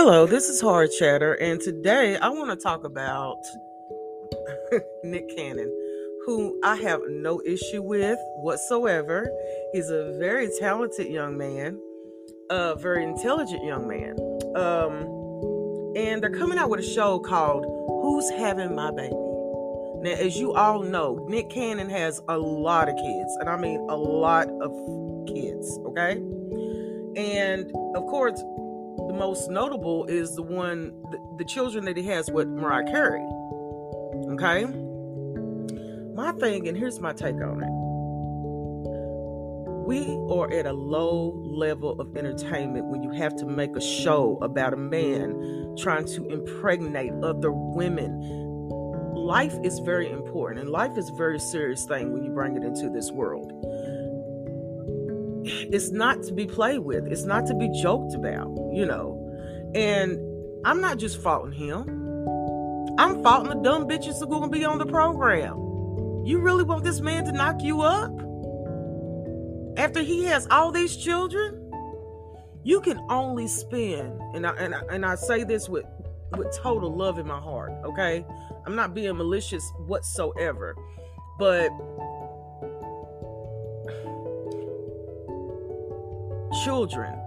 [0.00, 3.42] Hello, this is Hard Chatter, and today I want to talk about
[5.02, 5.66] Nick Cannon,
[6.24, 9.28] who I have no issue with whatsoever.
[9.72, 11.80] He's a very talented young man,
[12.48, 14.16] a very intelligent young man.
[14.54, 19.10] Um, and they're coming out with a show called Who's Having My Baby?
[19.10, 23.84] Now, as you all know, Nick Cannon has a lot of kids, and I mean
[23.90, 24.70] a lot of
[25.26, 26.22] kids, okay?
[27.16, 28.40] And of course,
[29.18, 33.26] most notable is the one, the, the children that he has with Mariah Carey,
[34.32, 34.64] okay?
[36.14, 37.78] My thing, and here's my take on it
[39.88, 44.38] we are at a low level of entertainment when you have to make a show
[44.42, 48.20] about a man trying to impregnate other women.
[49.14, 52.64] Life is very important, and life is a very serious thing when you bring it
[52.64, 53.50] into this world.
[55.48, 59.14] It's not to be played with, it's not to be joked about, you know.
[59.74, 60.18] And
[60.64, 61.82] I'm not just faulting him,
[62.98, 65.56] I'm faulting the dumb bitches who are going to be on the program.
[66.24, 68.12] You really want this man to knock you up?
[69.78, 71.54] after he has all these children,
[72.64, 75.86] you can only spend, and I, and I, and I say this with
[76.36, 77.72] with total love in my heart.
[77.84, 78.26] Okay,
[78.66, 80.76] I'm not being malicious whatsoever,
[81.38, 81.70] but
[86.68, 87.18] children.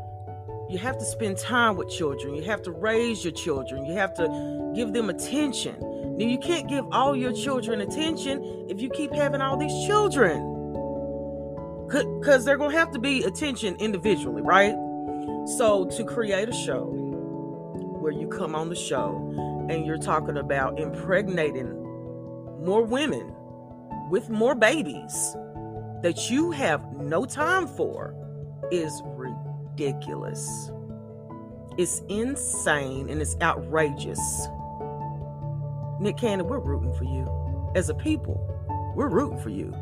[0.69, 2.35] You have to spend time with children.
[2.35, 3.87] You have to raise your children.
[3.87, 5.75] You have to give them attention.
[5.79, 10.37] Now, you can't give all your children attention if you keep having all these children
[11.87, 14.75] because they're going to have to be attention individually, right?
[15.57, 16.85] So, to create a show
[17.99, 21.73] where you come on the show and you're talking about impregnating
[22.63, 23.33] more women
[24.11, 25.35] with more babies
[26.03, 28.15] that you have no time for
[28.71, 29.01] is
[29.81, 30.71] ridiculous.
[31.77, 34.19] It's insane and it's outrageous.
[35.99, 37.71] Nick Cannon, we're rooting for you.
[37.75, 38.39] As a people,
[38.95, 39.73] we're rooting for you.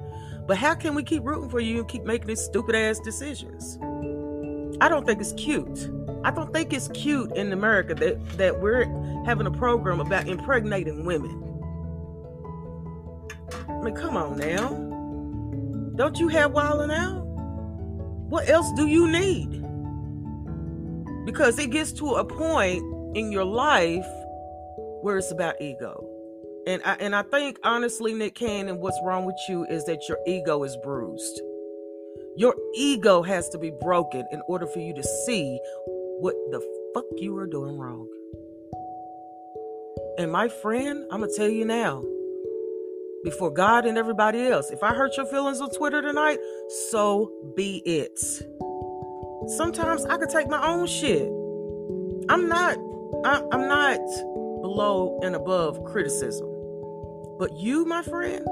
[0.45, 3.77] But how can we keep rooting for you and keep making these stupid ass decisions?
[4.81, 5.89] I don't think it's cute.
[6.23, 8.85] I don't think it's cute in America that, that we're
[9.25, 11.45] having a program about impregnating women.
[13.67, 14.69] I mean, come on now.
[15.95, 17.25] Don't you have Wildin' Out?
[18.29, 19.58] What else do you need?
[21.29, 22.81] Because it gets to a point
[23.15, 24.07] in your life
[25.03, 26.03] where it's about ego.
[26.65, 30.17] And I, and I think honestly, Nick Cannon, what's wrong with you is that your
[30.25, 31.39] ego is bruised.
[32.35, 35.59] Your ego has to be broken in order for you to see
[36.19, 36.61] what the
[36.95, 38.07] fuck you are doing wrong.
[40.17, 42.03] And my friend, I'm gonna tell you now,
[43.23, 46.39] before God and everybody else, if I hurt your feelings on Twitter tonight,
[46.89, 48.19] so be it.
[49.57, 51.27] Sometimes I could take my own shit.
[52.29, 52.77] I'm not.
[53.25, 53.99] I'm not
[54.61, 56.47] below and above criticism.
[57.39, 58.45] But you, my friend,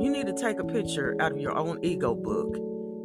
[0.00, 2.56] you need to take a picture out of your own ego book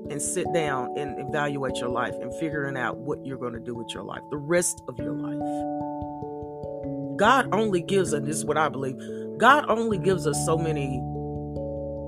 [0.09, 3.75] and sit down and evaluate your life and figuring out what you're going to do
[3.75, 7.17] with your life, the rest of your life.
[7.17, 8.97] God only gives us, this is what I believe,
[9.37, 10.95] God only gives us so many,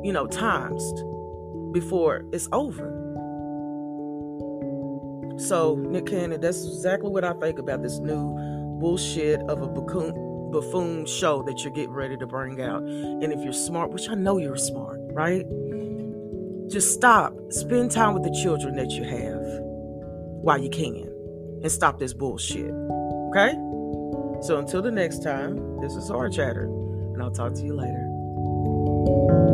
[0.06, 0.84] you know, times
[1.74, 2.97] before it's over.
[5.38, 8.36] So, Nick Cannon, that's exactly what I think about this new
[8.80, 12.84] bullshit of a buffoon, buffoon show that you're getting ready to bring out.
[12.84, 15.46] And if you're smart, which I know you're smart, right?
[16.70, 17.34] Just stop.
[17.50, 19.42] Spend time with the children that you have
[20.42, 21.08] while you can
[21.64, 22.72] and stop this bullshit.
[23.30, 23.54] Okay?
[24.42, 29.47] So until the next time, this is Hard Chatter, and I'll talk to you later.